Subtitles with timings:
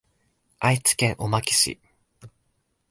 [0.57, 1.79] 愛知県小牧市